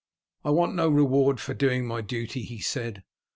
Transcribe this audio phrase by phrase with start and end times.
[0.43, 3.03] "I want no reward for doing my duty," he said.